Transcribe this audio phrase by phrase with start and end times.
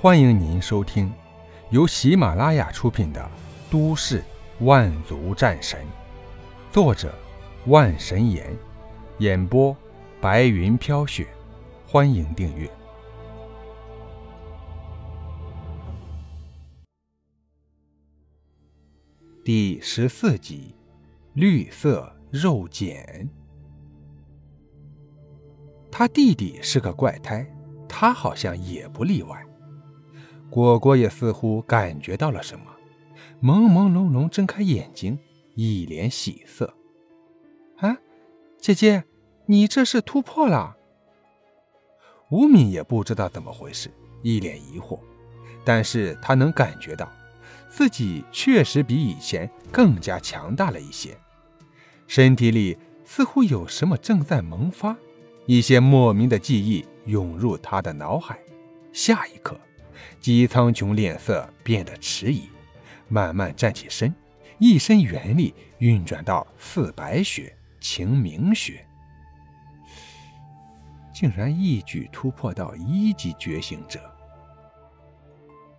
[0.00, 1.12] 欢迎您收听
[1.70, 3.20] 由喜马拉雅出品的
[3.68, 4.22] 《都市
[4.60, 5.80] 万族战神》，
[6.72, 7.12] 作者
[7.66, 8.56] 万神岩，
[9.18, 9.76] 演播
[10.20, 11.26] 白云飘雪。
[11.84, 12.70] 欢迎订阅
[19.42, 20.76] 第十四集
[21.34, 23.28] 《绿色肉茧》。
[25.90, 27.44] 他弟弟是个怪胎，
[27.88, 29.44] 他好像也不例外。
[30.50, 32.64] 果果也似乎感觉到了什么，
[33.42, 35.18] 朦朦胧胧睁开眼睛，
[35.54, 36.74] 一脸喜色。
[37.76, 37.96] 啊，
[38.58, 39.04] 姐姐，
[39.46, 40.76] 你这是突破了？
[42.30, 43.90] 吴敏也不知道怎么回事，
[44.22, 44.98] 一脸疑惑。
[45.64, 47.10] 但是他能感觉到，
[47.68, 51.16] 自己确实比以前更加强大了一些，
[52.06, 54.96] 身体里似乎有什么正在萌发，
[55.46, 58.38] 一些莫名的记忆涌入他的脑海。
[58.92, 59.58] 下一刻。
[60.20, 62.48] 姬苍穹脸色变得迟疑，
[63.08, 64.14] 慢慢站起身，
[64.58, 68.84] 一身元力运转到四白血、晴明血，
[71.14, 74.00] 竟然一举突破到一级觉醒者。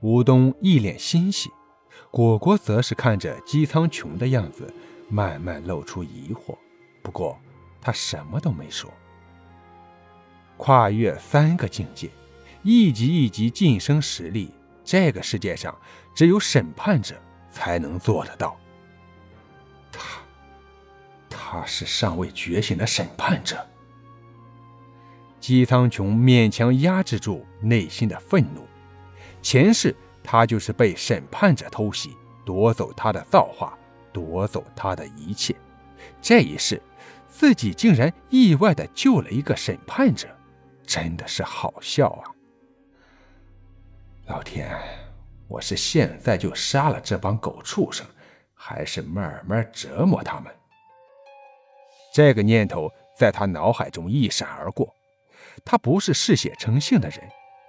[0.00, 1.50] 吴东一脸欣喜，
[2.10, 4.72] 果果则是看着姬苍穹的样子，
[5.08, 6.56] 慢慢露出疑惑。
[7.02, 7.38] 不过
[7.80, 8.92] 他什么都没说。
[10.56, 12.10] 跨越三个境界。
[12.62, 14.52] 一级一级晋升实力，
[14.84, 15.76] 这个世界上
[16.14, 17.14] 只有审判者
[17.50, 18.56] 才能做得到。
[19.92, 20.20] 他，
[21.28, 23.66] 他是尚未觉醒的审判者。
[25.40, 28.66] 姬苍穹勉强压制住内心的愤怒。
[29.40, 33.78] 前世他就是被审判者偷袭，夺走他的造化，
[34.12, 35.54] 夺走他的一切。
[36.20, 36.82] 这一世，
[37.28, 40.28] 自己竟然意外的救了一个审判者，
[40.84, 42.34] 真的是好笑啊！
[44.28, 44.78] 老天，
[45.46, 48.06] 我是现在就杀了这帮狗畜生，
[48.52, 50.54] 还是慢慢折磨他们？
[52.12, 54.94] 这个念头在他脑海中一闪而过。
[55.64, 57.20] 他不是嗜血成性的人，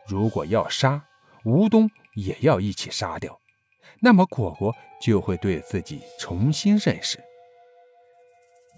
[0.05, 1.01] 如果要杀
[1.45, 3.39] 吴东，也要一起杀掉，
[4.01, 7.23] 那么果果就会对自己重新认识。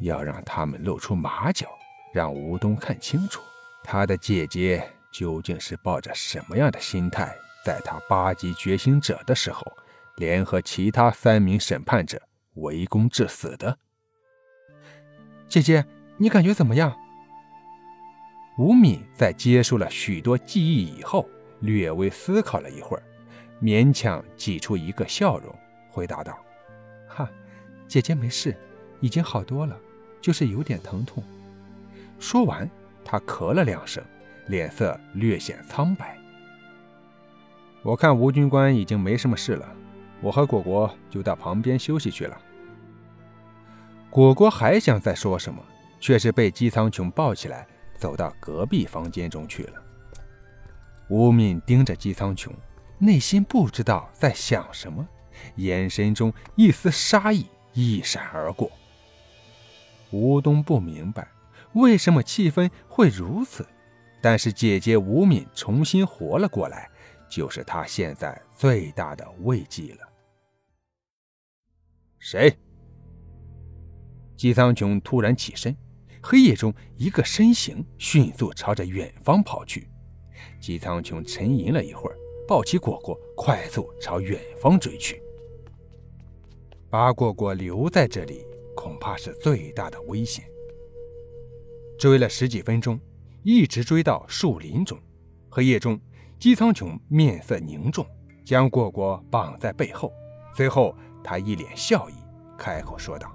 [0.02, 1.68] 要让他们露出马脚，
[2.14, 3.42] 让吴东看清楚
[3.84, 7.36] 他的姐姐究竟是抱着什么样的心态。
[7.66, 9.66] 在他八级觉醒者的时候，
[10.18, 12.22] 联合其他三名审判者
[12.56, 13.78] 围攻致死的。
[15.48, 15.86] 姐姐，
[16.18, 16.96] 你感觉怎么样？
[18.58, 21.28] 吴敏在接受了许多记忆以后，
[21.60, 23.04] 略微思考了一会儿，
[23.62, 25.54] 勉强挤出一个笑容，
[25.90, 26.38] 回答道
[27.08, 27.30] ：“哈，
[27.88, 28.56] 姐姐没事，
[29.00, 29.78] 已经好多了，
[30.22, 31.24] 就是有点疼痛。”
[32.20, 32.70] 说完，
[33.04, 34.04] 他咳了两声，
[34.48, 36.18] 脸色略显苍白。
[37.84, 39.68] 我看吴军官已经没什么事了，
[40.22, 42.40] 我和果果就到旁边休息去了。
[44.12, 45.60] 果果还想再说什么，
[46.00, 49.82] 却是被姬苍穹抱起来，走到隔壁房间中去了。
[51.08, 52.52] 吴敏盯着姬苍穹，
[53.00, 55.08] 内心不知道在想什么，
[55.56, 58.72] 眼神中一丝杀意一闪而过。
[60.12, 61.28] 吴东不明白
[61.74, 63.66] 为什么气氛会如此，
[64.22, 66.91] 但是姐姐吴敏重新活了过来。
[67.32, 70.10] 就是他现在最大的慰藉了。
[72.20, 72.54] 谁？
[74.36, 75.74] 姬苍穹突然起身，
[76.22, 79.88] 黑夜中一个身形迅速朝着远方跑去。
[80.60, 85.24] 姬苍穹沉吟了一会儿，抱起果果，快速朝远方追去。
[86.90, 90.44] 把果果留在这里，恐怕是最大的危险。
[91.98, 93.00] 追了十几分钟，
[93.44, 95.00] 一直追到树林中，
[95.50, 95.98] 黑夜中。
[96.42, 98.04] 姬苍穹面色凝重，
[98.44, 100.12] 将果果绑在背后。
[100.56, 102.16] 随后，他一脸笑意，
[102.58, 103.32] 开口说道：“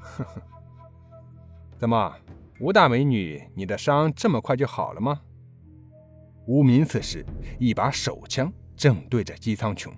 [0.00, 0.42] 呵呵，
[1.76, 2.12] 怎么，
[2.58, 5.20] 吴大美女，你的伤这么快就好了吗？”
[6.48, 7.24] 吴明此时
[7.60, 9.92] 一把手枪正对着姬苍穹，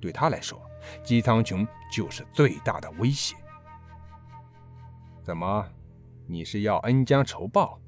[0.00, 0.60] 对他来说，
[1.04, 3.36] 姬苍穹就是最大的威胁。
[5.22, 5.64] 怎么，
[6.26, 7.78] 你是要恩将仇报？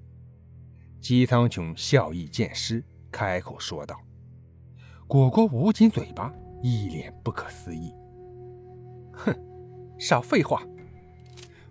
[1.00, 2.84] 姬苍穹笑意渐失。
[3.14, 3.96] 开口说道
[5.06, 7.94] ：“果果捂紧嘴巴，一脸不可思议。
[9.12, 9.32] 哼，
[10.00, 10.64] 少废话！”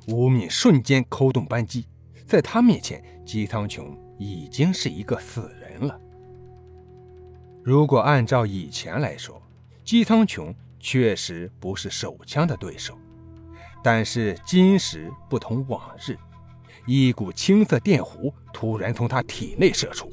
[0.08, 1.86] 吴敏瞬间扣动扳机，
[2.26, 6.00] 在他面前，姬苍穹已经是一个死人了。
[7.62, 9.42] 如果按照以前来说，
[9.84, 12.98] 姬苍穹确实不是手枪的对手，
[13.84, 16.18] 但是今时不同往日，
[16.86, 20.10] 一股青色电弧突然从他体内射出。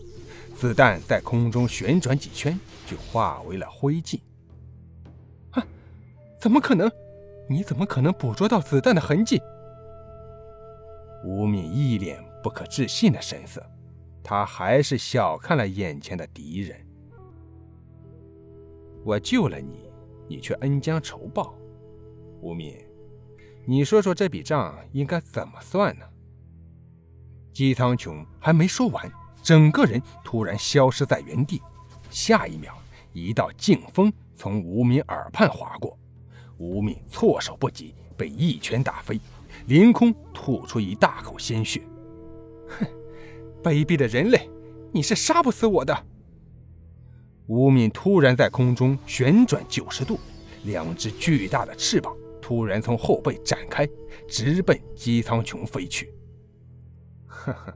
[0.60, 4.20] 子弹在空中旋转几圈，就化为了灰烬。
[5.52, 5.66] 啊，
[6.38, 6.92] 怎么可能？
[7.48, 9.40] 你怎么可能捕捉到子弹的痕迹？
[11.24, 13.64] 吴敏一脸不可置信的神色，
[14.22, 16.78] 他还是小看了眼前的敌人。
[19.02, 19.90] 我救了你，
[20.28, 21.54] 你却恩将仇报。
[22.42, 22.76] 吴敏，
[23.64, 26.04] 你说说这笔账应该怎么算呢？
[27.50, 29.10] 姬苍穹还没说完，
[29.42, 31.60] 整个人突然消失在原地。
[32.10, 32.74] 下一秒，
[33.12, 35.96] 一道劲风从吴敏耳畔划过，
[36.58, 39.20] 吴敏措手不及，被一拳打飞，
[39.66, 41.82] 凌空吐出一大口鲜血。
[42.68, 42.86] 哼，
[43.62, 44.50] 卑鄙的人类，
[44.92, 46.06] 你是杀不死我的！
[47.46, 50.18] 吴敏突然在空中旋转九十度，
[50.64, 53.88] 两只巨大的翅膀突然从后背展开，
[54.28, 56.12] 直奔姬苍穹飞去。
[57.26, 57.74] 呵呵，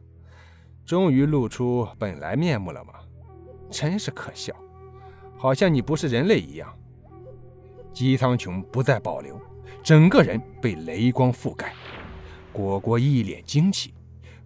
[0.84, 2.94] 终于露出本来面目了吗？
[3.70, 4.54] 真是可笑，
[5.36, 6.72] 好像你不是人类一样。
[7.92, 9.40] 姬苍穹不再保留，
[9.82, 11.72] 整个人被雷光覆盖。
[12.52, 13.94] 果果一脸惊奇，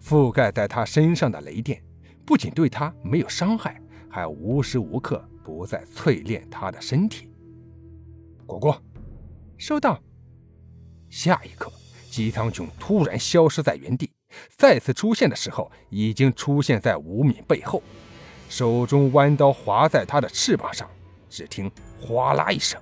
[0.01, 1.83] 覆盖在他身上的雷电
[2.25, 7.29] 不仅对他没有伤害，还无时无刻不在淬炼他的身体。
[8.45, 8.81] 果果，
[9.57, 10.01] 收到。
[11.09, 11.71] 下一刻，
[12.09, 14.09] 姬苍穹突然消失在原地。
[14.55, 17.81] 再次出现的时候，已经出现在吴敏背后，
[18.49, 20.89] 手中弯刀划在他的翅膀上。
[21.29, 21.71] 只听
[22.01, 22.81] 哗啦一声，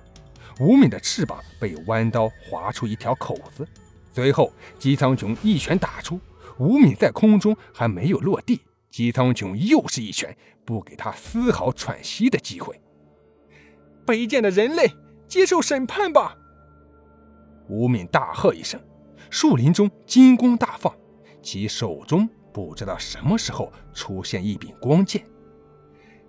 [0.58, 3.68] 吴敏的翅膀被弯刀划出一条口子。
[4.12, 6.18] 随后，姬苍穹一拳打出，
[6.58, 10.34] 吴敏在空中还没有落地，姬苍穹又是一拳，
[10.64, 12.80] 不给他丝毫喘息的机会。
[14.06, 14.90] 卑贱的人类，
[15.28, 16.34] 接受审判吧！
[17.68, 18.80] 吴敏大喝一声，
[19.28, 20.92] 树林中金光大放。
[21.42, 25.24] 其手中不知道什么时候出现一柄光剑，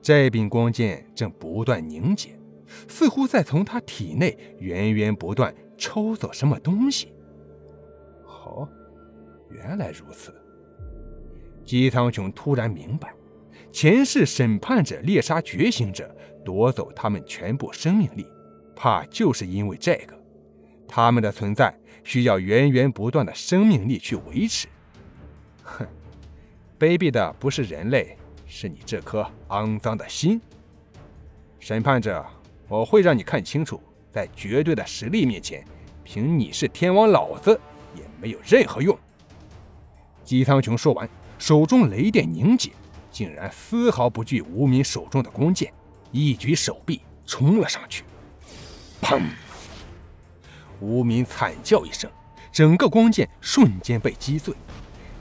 [0.02, 2.40] 这柄光剑正不断凝结，
[2.88, 7.12] 似乎在从他体内源源不断抽走什么东西。
[8.26, 8.68] 哦，
[9.50, 10.34] 原来如此。
[11.66, 13.14] 姬苍穹突然明白，
[13.72, 18.26] 前世审判者猎杀觉醒者，夺走他们全部生命力，
[18.76, 20.18] 怕就是因为这个，
[20.88, 24.68] 他们的存在需要源源不断的生命力去维持。
[25.78, 25.88] 哼，
[26.80, 28.18] 卑鄙的不是人类，
[28.48, 30.42] 是你这颗肮脏的心。
[31.60, 32.26] 审判者，
[32.68, 33.82] 我会让你看清楚，
[34.12, 35.64] 在绝对的实力面前，
[36.04, 37.60] 凭你是天王老子
[37.96, 38.98] 也没有任何用。
[40.24, 41.08] 姬苍穹说完，
[41.38, 42.72] 手中雷电凝结，
[43.12, 45.74] 竟然丝毫不惧无名手中的弓箭，
[46.12, 48.04] 一举手臂冲了上去。
[49.02, 49.22] 砰！
[50.80, 52.10] 无名惨叫一声，
[52.54, 54.54] 整个光剑瞬间被击碎。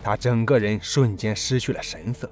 [0.02, 2.30] 他整个人瞬间失去了神色，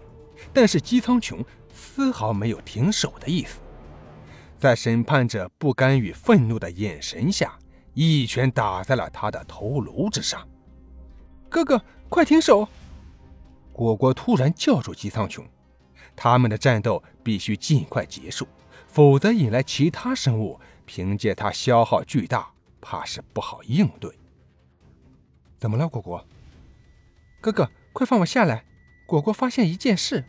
[0.52, 3.58] 但是姬苍穹丝毫没有停手的意思，
[4.58, 7.58] 在审判者不甘与愤怒的眼神下，
[7.94, 10.46] 一拳打在了他的头颅之上。
[11.48, 12.66] 哥哥，快停手！
[13.72, 15.42] 果果突然叫住姬苍穹，
[16.14, 18.48] 他们的战斗必须尽快结束，
[18.86, 24.10] 否则引来其他生物，凭借他消耗巨大，怕是不好应对。
[25.58, 26.26] 怎么了，果果？
[27.46, 28.64] 哥哥，快放我下来！
[29.06, 30.24] 果果发现一件事。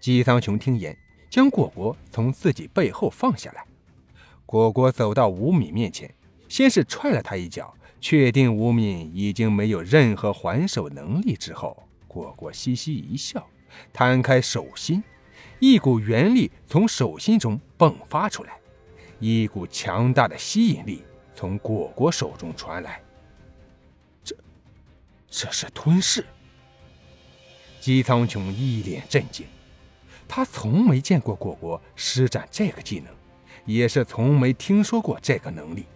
[0.00, 0.98] 姬苍穹听言，
[1.30, 3.64] 将果果从自己背后放下来。
[4.44, 6.12] 果果走到吴敏面前，
[6.48, 13.46] 先是踹了他一脚，确定吴敏已经没有任何还手能力之后，果果嘻嘻一笑，
[13.92, 15.04] 摊开手心，
[15.60, 18.58] 一股元力从手心中迸发出来，
[19.20, 23.00] 一股强大的吸引力从果果手中传来。
[25.34, 26.24] 这是吞噬。
[27.80, 29.46] 姬苍穹一脸震惊，
[30.28, 33.12] 他从没见过果果施展这个技能，
[33.64, 35.86] 也是从没听说过这个能力。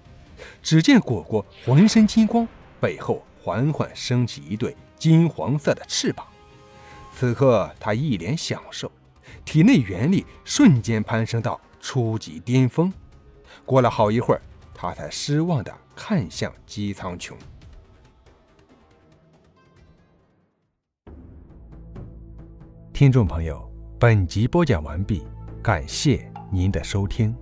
[0.63, 2.49] 只见果果浑身金光，
[2.81, 6.27] 背后缓缓升起一对金黄色的翅膀。
[7.15, 8.91] 此刻他一脸享受，
[9.45, 12.93] 体内元力瞬间攀升到初级巅峰。
[13.65, 14.41] 过了好一会儿，
[14.75, 17.35] 他才失望地看向姬苍穹。
[22.97, 23.63] 听众朋友，
[24.01, 25.23] 本集播讲完毕，
[25.63, 27.37] 感谢您的收听。